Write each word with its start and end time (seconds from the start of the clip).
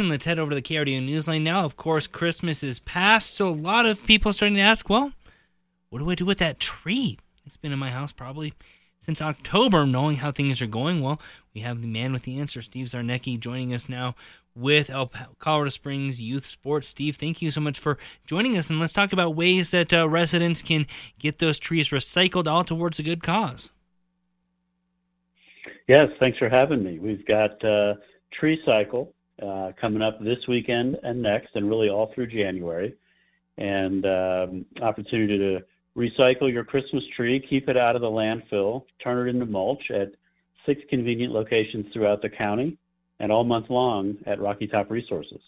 Let's 0.00 0.26
head 0.26 0.38
over 0.38 0.50
to 0.50 0.54
the 0.54 0.62
KRDO 0.62 1.08
Newsline 1.08 1.42
now. 1.42 1.64
Of 1.64 1.76
course, 1.76 2.06
Christmas 2.06 2.62
is 2.62 2.78
past, 2.78 3.34
so 3.34 3.48
a 3.48 3.50
lot 3.50 3.84
of 3.84 4.06
people 4.06 4.30
are 4.30 4.32
starting 4.32 4.54
to 4.54 4.62
ask, 4.62 4.88
well, 4.88 5.10
what 5.90 5.98
do 5.98 6.08
I 6.08 6.14
do 6.14 6.24
with 6.24 6.38
that 6.38 6.60
tree? 6.60 7.18
It's 7.44 7.56
been 7.56 7.72
in 7.72 7.80
my 7.80 7.90
house 7.90 8.12
probably 8.12 8.54
since 9.00 9.20
October, 9.20 9.86
knowing 9.86 10.18
how 10.18 10.30
things 10.30 10.62
are 10.62 10.68
going. 10.68 11.02
Well, 11.02 11.20
we 11.52 11.62
have 11.62 11.80
the 11.80 11.88
man 11.88 12.12
with 12.12 12.22
the 12.22 12.38
answer, 12.38 12.62
Steve 12.62 12.86
Zarnecki, 12.86 13.40
joining 13.40 13.74
us 13.74 13.88
now 13.88 14.14
with 14.54 14.88
El 14.88 15.10
Colorado 15.40 15.70
Springs 15.70 16.22
Youth 16.22 16.46
Sports. 16.46 16.86
Steve, 16.86 17.16
thank 17.16 17.42
you 17.42 17.50
so 17.50 17.60
much 17.60 17.80
for 17.80 17.98
joining 18.24 18.56
us, 18.56 18.70
and 18.70 18.78
let's 18.78 18.92
talk 18.92 19.12
about 19.12 19.34
ways 19.34 19.72
that 19.72 19.92
uh, 19.92 20.08
residents 20.08 20.62
can 20.62 20.86
get 21.18 21.38
those 21.38 21.58
trees 21.58 21.88
recycled 21.88 22.46
all 22.46 22.62
towards 22.62 23.00
a 23.00 23.02
good 23.02 23.24
cause. 23.24 23.70
Yes, 25.88 26.06
thanks 26.20 26.38
for 26.38 26.48
having 26.48 26.84
me. 26.84 27.00
We've 27.00 27.26
got 27.26 27.64
uh, 27.64 27.94
Tree 28.30 28.62
Cycle 28.64 29.12
uh, 29.42 29.72
coming 29.80 30.02
up 30.02 30.22
this 30.22 30.46
weekend 30.46 30.98
and 31.02 31.22
next, 31.22 31.50
and 31.54 31.68
really 31.68 31.88
all 31.88 32.12
through 32.14 32.26
January, 32.26 32.94
and 33.56 34.04
um, 34.06 34.66
opportunity 34.82 35.38
to 35.38 35.64
recycle 35.96 36.52
your 36.52 36.64
Christmas 36.64 37.02
tree, 37.16 37.40
keep 37.40 37.68
it 37.68 37.76
out 37.76 37.96
of 37.96 38.02
the 38.02 38.08
landfill, 38.08 38.84
turn 39.02 39.26
it 39.26 39.30
into 39.30 39.46
mulch 39.46 39.90
at 39.90 40.12
six 40.64 40.80
convenient 40.88 41.32
locations 41.32 41.92
throughout 41.92 42.22
the 42.22 42.28
county 42.28 42.78
and 43.20 43.32
all 43.32 43.44
month 43.44 43.68
long 43.70 44.16
at 44.26 44.40
Rocky 44.40 44.66
Top 44.66 44.90
Resources. 44.90 45.40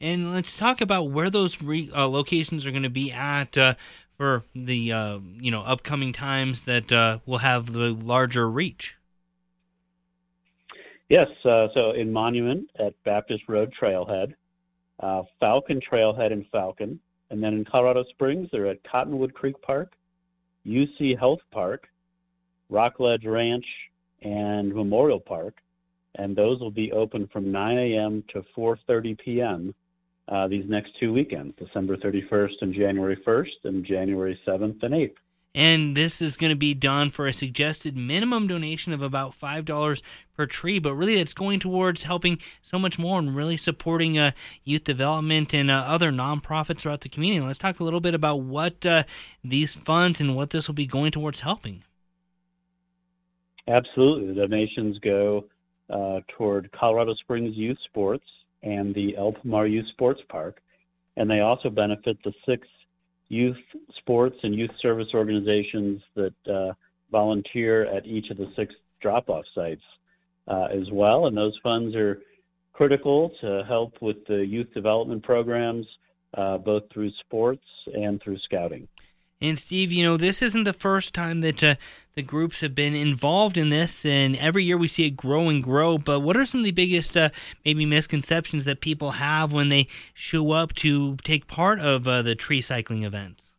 And 0.00 0.32
let's 0.32 0.56
talk 0.56 0.80
about 0.80 1.10
where 1.10 1.30
those 1.30 1.62
re- 1.62 1.90
uh, 1.94 2.06
locations 2.06 2.66
are 2.66 2.70
going 2.70 2.82
to 2.82 2.90
be 2.90 3.10
at 3.10 3.56
uh, 3.56 3.74
for 4.16 4.42
the 4.54 4.92
uh, 4.92 5.18
you 5.40 5.50
know 5.50 5.62
upcoming 5.62 6.12
times 6.12 6.62
that 6.64 6.92
uh, 6.92 7.18
will 7.26 7.38
have 7.38 7.72
the 7.72 7.94
larger 7.94 8.48
reach. 8.48 8.95
Yes, 11.08 11.28
uh, 11.44 11.68
so 11.74 11.92
in 11.92 12.12
Monument 12.12 12.68
at 12.78 12.94
Baptist 13.04 13.44
Road 13.48 13.72
Trailhead, 13.80 14.34
uh, 15.00 15.22
Falcon 15.38 15.80
Trailhead 15.80 16.32
in 16.32 16.44
Falcon, 16.50 16.98
and 17.30 17.42
then 17.42 17.54
in 17.54 17.64
Colorado 17.64 18.04
Springs 18.10 18.48
they're 18.50 18.66
at 18.66 18.82
Cottonwood 18.84 19.34
Creek 19.34 19.60
Park, 19.62 19.92
UC 20.66 21.18
Health 21.18 21.40
Park, 21.52 21.88
Rockledge 22.70 23.24
Ranch, 23.24 23.66
and 24.22 24.74
Memorial 24.74 25.20
Park 25.20 25.54
and 26.16 26.34
those 26.34 26.60
will 26.60 26.70
be 26.70 26.92
open 26.92 27.28
from 27.28 27.52
9 27.52 27.78
a.m. 27.78 28.24
to 28.32 28.44
4:30 28.56 29.18
p.m. 29.18 29.74
Uh, 30.28 30.48
these 30.48 30.68
next 30.68 30.92
two 30.98 31.12
weekends, 31.12 31.54
December 31.56 31.96
31st 31.96 32.62
and 32.62 32.74
January 32.74 33.16
1st, 33.16 33.64
and 33.64 33.84
January 33.84 34.38
7th 34.46 34.82
and 34.82 34.94
8th. 34.94 35.14
And 35.56 35.96
this 35.96 36.20
is 36.20 36.36
going 36.36 36.50
to 36.50 36.56
be 36.56 36.74
done 36.74 37.10
for 37.10 37.26
a 37.26 37.32
suggested 37.32 37.96
minimum 37.96 38.46
donation 38.46 38.92
of 38.92 39.00
about 39.00 39.34
five 39.34 39.64
dollars 39.64 40.02
per 40.36 40.44
tree, 40.44 40.78
but 40.78 40.94
really 40.94 41.18
it's 41.18 41.32
going 41.32 41.60
towards 41.60 42.02
helping 42.02 42.38
so 42.60 42.78
much 42.78 42.98
more 42.98 43.18
and 43.18 43.34
really 43.34 43.56
supporting 43.56 44.18
uh, 44.18 44.32
youth 44.64 44.84
development 44.84 45.54
and 45.54 45.70
uh, 45.70 45.74
other 45.74 46.12
nonprofits 46.12 46.80
throughout 46.80 47.00
the 47.00 47.08
community. 47.08 47.40
Let's 47.44 47.58
talk 47.58 47.80
a 47.80 47.84
little 47.84 48.00
bit 48.00 48.14
about 48.14 48.42
what 48.42 48.84
uh, 48.84 49.04
these 49.42 49.74
funds 49.74 50.20
and 50.20 50.36
what 50.36 50.50
this 50.50 50.68
will 50.68 50.74
be 50.74 50.86
going 50.86 51.10
towards 51.10 51.40
helping. 51.40 51.84
Absolutely, 53.66 54.34
the 54.34 54.46
donations 54.46 54.98
go 54.98 55.46
uh, 55.88 56.20
toward 56.36 56.70
Colorado 56.72 57.14
Springs 57.14 57.56
Youth 57.56 57.78
Sports 57.84 58.26
and 58.62 58.94
the 58.94 59.16
El 59.16 59.34
Youth 59.66 59.88
Sports 59.88 60.20
Park. 60.28 60.60
And 61.16 61.30
they 61.30 61.40
also 61.40 61.70
benefit 61.70 62.18
the 62.24 62.34
six 62.44 62.68
youth 63.28 63.56
sports 63.98 64.36
and 64.42 64.54
youth 64.54 64.70
service 64.80 65.08
organizations 65.14 66.00
that 66.14 66.34
uh, 66.48 66.72
volunteer 67.10 67.84
at 67.86 68.06
each 68.06 68.30
of 68.30 68.36
the 68.36 68.50
six 68.56 68.74
drop 69.00 69.28
off 69.28 69.44
sites 69.54 69.82
uh, 70.48 70.68
as 70.72 70.90
well. 70.92 71.26
And 71.26 71.36
those 71.36 71.58
funds 71.62 71.94
are 71.94 72.20
critical 72.72 73.32
to 73.40 73.64
help 73.66 73.94
with 74.00 74.24
the 74.26 74.44
youth 74.44 74.72
development 74.74 75.22
programs, 75.22 75.86
uh, 76.36 76.58
both 76.58 76.84
through 76.92 77.10
sports 77.20 77.64
and 77.94 78.20
through 78.22 78.38
scouting. 78.38 78.86
And 79.40 79.58
Steve, 79.58 79.92
you 79.92 80.02
know, 80.02 80.16
this 80.16 80.40
isn't 80.40 80.64
the 80.64 80.72
first 80.72 81.12
time 81.12 81.40
that 81.40 81.62
uh, 81.62 81.74
the 82.14 82.22
groups 82.22 82.62
have 82.62 82.74
been 82.74 82.94
involved 82.94 83.58
in 83.58 83.68
this, 83.68 84.06
and 84.06 84.34
every 84.36 84.64
year 84.64 84.78
we 84.78 84.88
see 84.88 85.06
it 85.06 85.10
grow 85.10 85.50
and 85.50 85.62
grow. 85.62 85.98
But 85.98 86.20
what 86.20 86.38
are 86.38 86.46
some 86.46 86.60
of 86.60 86.64
the 86.64 86.72
biggest, 86.72 87.16
uh, 87.16 87.28
maybe, 87.62 87.84
misconceptions 87.84 88.64
that 88.64 88.80
people 88.80 89.12
have 89.12 89.52
when 89.52 89.68
they 89.68 89.88
show 90.14 90.52
up 90.52 90.72
to 90.76 91.16
take 91.16 91.46
part 91.46 91.80
of 91.80 92.08
uh, 92.08 92.22
the 92.22 92.34
tree 92.34 92.62
cycling 92.62 93.02
events? 93.02 93.52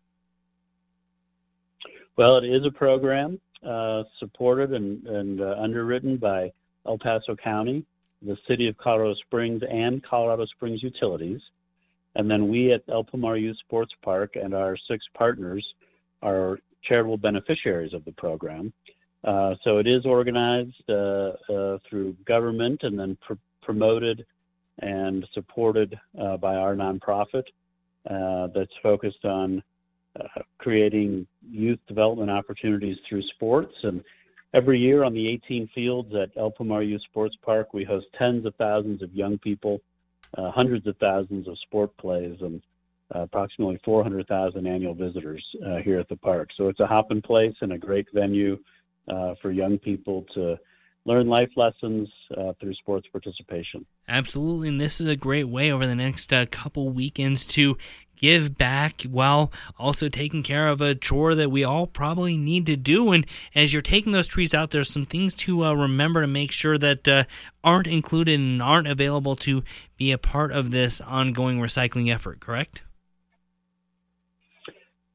Well, 2.15 2.37
it 2.37 2.45
is 2.45 2.65
a 2.65 2.71
program 2.71 3.39
uh, 3.63 4.03
supported 4.17 4.73
and, 4.73 5.05
and 5.05 5.41
uh, 5.41 5.55
underwritten 5.59 6.17
by 6.17 6.51
El 6.87 6.97
Paso 6.97 7.35
County, 7.35 7.85
the 8.23 8.37
City 8.47 8.67
of 8.67 8.75
Colorado 8.77 9.13
Springs, 9.13 9.61
and 9.69 10.01
Colorado 10.01 10.47
Springs 10.47 10.81
Utilities. 10.81 11.41
And 12.17 12.29
then 12.29 12.47
we 12.47 12.73
at 12.73 12.81
El 12.89 13.03
Pomar 13.03 13.39
Youth 13.39 13.57
Sports 13.59 13.93
Park 14.01 14.35
and 14.35 14.53
our 14.53 14.75
six 14.75 15.05
partners 15.13 15.65
are 16.23 16.57
charitable 16.83 17.17
beneficiaries 17.17 17.93
of 17.93 18.03
the 18.05 18.11
program. 18.11 18.73
Uh, 19.23 19.53
so 19.63 19.77
it 19.77 19.87
is 19.87 20.03
organized 20.03 20.89
uh, 20.89 21.33
uh, 21.49 21.77
through 21.87 22.15
government 22.25 22.81
and 22.81 22.99
then 22.99 23.17
pr- 23.21 23.33
promoted 23.61 24.25
and 24.79 25.27
supported 25.33 25.99
uh, 26.19 26.37
by 26.37 26.55
our 26.55 26.75
nonprofit 26.75 27.43
uh, 28.09 28.47
that's 28.47 28.73
focused 28.81 29.23
on 29.23 29.61
uh, 30.19 30.41
creating 30.57 31.27
youth 31.47 31.79
development 31.87 32.31
opportunities 32.31 32.97
through 33.07 33.21
sports. 33.35 33.75
And 33.83 34.03
every 34.55 34.79
year 34.79 35.03
on 35.03 35.13
the 35.13 35.27
18 35.27 35.69
fields 35.75 36.15
at 36.15 36.31
El 36.35 36.51
Pomar 36.51 36.87
Youth 36.87 37.03
Sports 37.03 37.35
Park, 37.43 37.75
we 37.75 37.83
host 37.83 38.07
tens 38.17 38.43
of 38.47 38.55
thousands 38.55 39.03
of 39.03 39.13
young 39.13 39.37
people 39.37 39.81
uh, 40.37 40.51
hundreds 40.51 40.87
of 40.87 40.97
thousands 40.97 41.47
of 41.47 41.57
sport 41.59 41.95
plays 41.97 42.37
and 42.41 42.61
uh, 43.15 43.19
approximately 43.19 43.79
400,000 43.85 44.67
annual 44.67 44.93
visitors 44.93 45.43
uh, 45.65 45.77
here 45.77 45.99
at 45.99 46.09
the 46.09 46.17
park. 46.17 46.49
So 46.57 46.67
it's 46.67 46.79
a 46.79 46.87
hopping 46.87 47.21
place 47.21 47.55
and 47.61 47.73
a 47.73 47.77
great 47.77 48.07
venue 48.13 48.57
uh, 49.07 49.35
for 49.41 49.51
young 49.51 49.77
people 49.77 50.25
to 50.33 50.57
learn 51.07 51.27
life 51.27 51.49
lessons 51.55 52.09
uh, 52.37 52.51
through 52.59 52.73
sports 52.75 53.07
participation. 53.11 53.85
Absolutely, 54.09 54.67
and 54.67 54.79
this 54.79 54.99
is 54.99 55.07
a 55.07 55.15
great 55.15 55.45
way 55.45 55.71
over 55.71 55.87
the 55.87 55.95
next 55.95 56.31
uh, 56.33 56.45
couple 56.51 56.89
weekends 56.89 57.47
to 57.47 57.77
give 58.17 58.57
back 58.57 59.03
while 59.03 59.51
also 59.79 60.09
taking 60.09 60.43
care 60.43 60.67
of 60.67 60.81
a 60.81 60.93
chore 60.93 61.33
that 61.33 61.49
we 61.49 61.63
all 61.63 61.87
probably 61.87 62.35
need 62.37 62.65
to 62.65 62.75
do. 62.75 63.13
And 63.13 63.25
as 63.55 63.71
you're 63.71 63.81
taking 63.81 64.11
those 64.11 64.27
trees 64.27 64.53
out, 64.53 64.71
there's 64.71 64.89
some 64.89 65.05
things 65.05 65.33
to 65.35 65.63
uh, 65.63 65.73
remember 65.73 66.21
to 66.21 66.27
make 66.27 66.51
sure 66.51 66.77
that 66.77 67.07
uh, 67.07 67.23
aren't 67.63 67.87
included 67.87 68.37
and 68.39 68.61
aren't 68.61 68.87
available 68.87 69.35
to 69.37 69.63
be 69.95 70.11
a 70.11 70.17
part 70.17 70.51
of 70.51 70.71
this 70.71 70.99
ongoing 70.99 71.59
recycling 71.59 72.13
effort, 72.13 72.41
correct? 72.41 72.83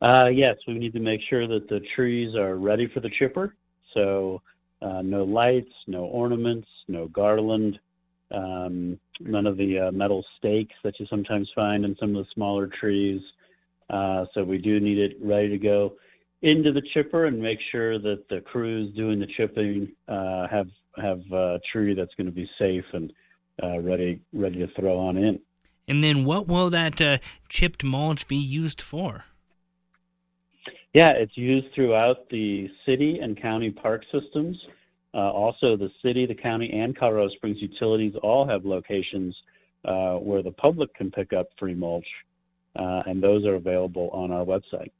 Uh, 0.00 0.28
yes, 0.32 0.56
we 0.66 0.74
need 0.74 0.94
to 0.94 1.00
make 1.00 1.20
sure 1.28 1.46
that 1.46 1.68
the 1.68 1.80
trees 1.94 2.34
are 2.34 2.56
ready 2.56 2.88
for 2.88 3.00
the 3.00 3.10
chipper. 3.10 3.54
So, 3.94 4.40
uh, 4.82 5.02
no 5.02 5.24
lights, 5.24 5.72
no 5.86 6.04
ornaments, 6.04 6.68
no 6.88 7.08
garland, 7.08 7.78
um, 8.32 8.98
none 9.20 9.46
of 9.46 9.56
the 9.56 9.78
uh, 9.78 9.92
metal 9.92 10.24
stakes 10.38 10.74
that 10.84 10.98
you 10.98 11.06
sometimes 11.06 11.50
find 11.54 11.84
in 11.84 11.96
some 12.00 12.16
of 12.16 12.24
the 12.24 12.30
smaller 12.34 12.66
trees. 12.66 13.20
Uh, 13.90 14.24
so 14.32 14.42
we 14.42 14.58
do 14.58 14.80
need 14.80 14.98
it 14.98 15.16
ready 15.20 15.48
to 15.48 15.58
go 15.58 15.94
into 16.40 16.72
the 16.72 16.82
chipper 16.94 17.26
and 17.26 17.40
make 17.40 17.58
sure 17.70 17.98
that 17.98 18.28
the 18.28 18.40
crews 18.40 18.94
doing 18.96 19.20
the 19.20 19.28
chipping 19.36 19.92
uh, 20.08 20.48
have 20.48 20.68
have 20.96 21.20
a 21.32 21.58
tree 21.72 21.94
that's 21.94 22.14
going 22.16 22.26
to 22.26 22.32
be 22.32 22.48
safe 22.58 22.84
and 22.92 23.12
uh, 23.62 23.78
ready 23.80 24.20
ready 24.32 24.58
to 24.58 24.68
throw 24.74 24.98
on 24.98 25.16
in. 25.16 25.38
And 25.88 26.02
then, 26.02 26.24
what 26.24 26.46
will 26.48 26.70
that 26.70 27.00
uh, 27.00 27.18
chipped 27.48 27.84
mulch 27.84 28.26
be 28.26 28.36
used 28.36 28.80
for? 28.80 29.24
Yeah, 30.94 31.10
it's 31.12 31.36
used 31.36 31.72
throughout 31.74 32.28
the 32.28 32.70
city 32.84 33.18
and 33.20 33.40
county 33.40 33.70
park 33.70 34.04
systems. 34.12 34.58
Uh, 35.14 35.30
also, 35.30 35.76
the 35.76 35.90
city, 36.02 36.26
the 36.26 36.34
county, 36.34 36.70
and 36.70 36.96
Colorado 36.96 37.30
Springs 37.36 37.58
utilities 37.60 38.14
all 38.22 38.46
have 38.46 38.64
locations 38.64 39.34
uh, 39.84 40.14
where 40.14 40.42
the 40.42 40.50
public 40.50 40.94
can 40.94 41.10
pick 41.10 41.32
up 41.32 41.48
free 41.58 41.74
mulch, 41.74 42.06
uh, 42.76 43.02
and 43.06 43.22
those 43.22 43.44
are 43.46 43.54
available 43.54 44.10
on 44.12 44.30
our 44.30 44.44
website. 44.44 44.90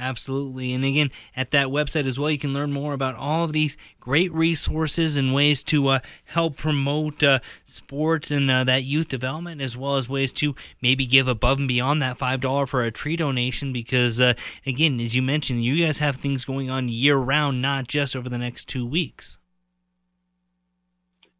Absolutely. 0.00 0.72
And 0.72 0.82
again, 0.82 1.10
at 1.36 1.50
that 1.50 1.66
website 1.66 2.06
as 2.06 2.18
well, 2.18 2.30
you 2.30 2.38
can 2.38 2.54
learn 2.54 2.72
more 2.72 2.94
about 2.94 3.16
all 3.16 3.44
of 3.44 3.52
these 3.52 3.76
great 4.00 4.32
resources 4.32 5.18
and 5.18 5.34
ways 5.34 5.62
to 5.64 5.88
uh, 5.88 5.98
help 6.24 6.56
promote 6.56 7.22
uh, 7.22 7.40
sports 7.66 8.30
and 8.30 8.50
uh, 8.50 8.64
that 8.64 8.82
youth 8.84 9.08
development, 9.08 9.60
as 9.60 9.76
well 9.76 9.96
as 9.96 10.08
ways 10.08 10.32
to 10.32 10.54
maybe 10.80 11.04
give 11.04 11.28
above 11.28 11.58
and 11.58 11.68
beyond 11.68 12.00
that 12.00 12.18
$5 12.18 12.66
for 12.66 12.82
a 12.82 12.90
tree 12.90 13.14
donation. 13.14 13.74
Because, 13.74 14.22
uh, 14.22 14.32
again, 14.64 14.98
as 15.00 15.14
you 15.14 15.20
mentioned, 15.20 15.62
you 15.62 15.84
guys 15.84 15.98
have 15.98 16.16
things 16.16 16.46
going 16.46 16.70
on 16.70 16.88
year 16.88 17.18
round, 17.18 17.60
not 17.60 17.86
just 17.86 18.16
over 18.16 18.30
the 18.30 18.38
next 18.38 18.68
two 18.68 18.86
weeks. 18.86 19.38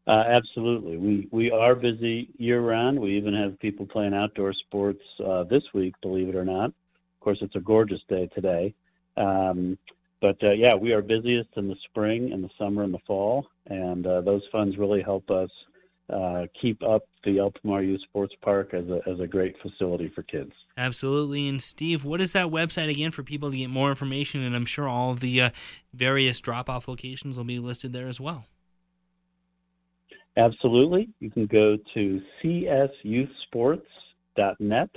Uh, 0.05 0.23
absolutely. 0.27 0.97
We, 0.97 1.27
we 1.31 1.51
are 1.51 1.73
busy 1.73 2.29
year 2.37 2.61
round. 2.61 2.99
We 2.99 3.17
even 3.17 3.33
have 3.33 3.59
people 3.59 3.87
playing 3.87 4.13
outdoor 4.13 4.53
sports 4.53 5.01
uh, 5.25 5.45
this 5.45 5.63
week, 5.73 5.95
believe 6.01 6.29
it 6.29 6.35
or 6.35 6.45
not. 6.45 6.73
Of 7.21 7.25
course, 7.25 7.37
it's 7.41 7.55
a 7.55 7.59
gorgeous 7.59 8.01
day 8.09 8.27
today. 8.33 8.73
Um, 9.15 9.77
but 10.21 10.43
uh, 10.43 10.53
yeah, 10.53 10.73
we 10.73 10.91
are 10.91 11.03
busiest 11.03 11.49
in 11.55 11.67
the 11.67 11.75
spring 11.83 12.33
and 12.33 12.43
the 12.43 12.49
summer 12.57 12.81
and 12.81 12.91
the 12.91 12.97
fall, 13.05 13.45
and 13.67 14.07
uh, 14.07 14.21
those 14.21 14.41
funds 14.51 14.75
really 14.75 15.03
help 15.03 15.29
us 15.29 15.51
uh, 16.09 16.47
keep 16.59 16.81
up 16.81 17.03
the 17.23 17.37
El 17.37 17.51
Pomar 17.51 17.95
Sports 18.01 18.33
Park 18.41 18.73
as 18.73 18.89
a, 18.89 19.01
as 19.07 19.19
a 19.19 19.27
great 19.27 19.55
facility 19.61 20.11
for 20.15 20.23
kids. 20.23 20.51
Absolutely. 20.75 21.47
And 21.47 21.61
Steve, 21.61 22.03
what 22.03 22.21
is 22.21 22.33
that 22.33 22.47
website 22.47 22.89
again 22.89 23.11
for 23.11 23.21
people 23.21 23.51
to 23.51 23.57
get 23.57 23.69
more 23.69 23.91
information? 23.91 24.41
And 24.41 24.55
I'm 24.55 24.65
sure 24.65 24.87
all 24.87 25.13
the 25.13 25.41
uh, 25.41 25.51
various 25.93 26.41
drop 26.41 26.71
off 26.71 26.87
locations 26.87 27.37
will 27.37 27.43
be 27.43 27.59
listed 27.59 27.93
there 27.93 28.07
as 28.07 28.19
well. 28.19 28.47
Absolutely. 30.37 31.09
You 31.19 31.29
can 31.29 31.45
go 31.45 31.77
to 31.93 32.19
csyouthsports.net 32.43 34.89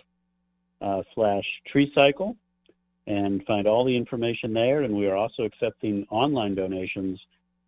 uh, 0.85 1.03
slash 1.15 1.45
tree 1.67 1.91
cycle 1.95 2.37
and 3.07 3.45
find 3.47 3.67
all 3.67 3.85
the 3.85 3.97
information 3.97 4.53
there. 4.53 4.83
And 4.83 4.95
we 4.95 5.07
are 5.07 5.17
also 5.17 5.43
accepting 5.43 6.07
online 6.11 6.55
donations 6.55 7.19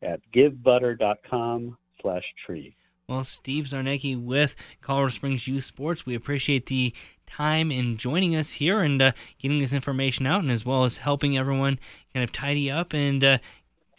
at 0.02 0.20
givebutter.com 0.34 1.76
slash 2.00 2.24
tree. 2.44 2.76
Well, 3.08 3.24
Steve 3.24 3.64
Zarnecki 3.64 4.20
with 4.20 4.56
Colorado 4.80 5.10
Springs 5.10 5.46
Youth 5.46 5.64
Sports, 5.64 6.04
we 6.04 6.14
appreciate 6.14 6.66
the 6.66 6.92
time 7.26 7.70
in 7.70 7.96
joining 7.96 8.34
us 8.34 8.54
here 8.54 8.80
and 8.80 9.00
uh, 9.00 9.12
getting 9.38 9.60
this 9.60 9.72
information 9.72 10.26
out, 10.26 10.42
and 10.42 10.50
as 10.50 10.66
well 10.66 10.82
as 10.84 10.96
helping 10.98 11.38
everyone 11.38 11.78
kind 12.12 12.24
of 12.24 12.32
tidy 12.32 12.68
up 12.68 12.92
and 12.92 13.22
uh, 13.22 13.38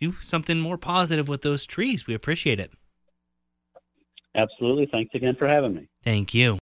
do 0.02 0.14
something 0.20 0.60
more 0.60 0.78
positive 0.78 1.30
with 1.30 1.42
those 1.42 1.66
trees. 1.66 2.06
We 2.06 2.16
appreciate 2.16 2.60
it. 2.60 2.72
Absolutely. 4.36 4.88
Thanks 4.92 5.16
again 5.16 5.36
for 5.36 5.48
having 5.48 5.74
me. 5.74 5.88
Thank 6.04 6.34
you. 6.34 6.56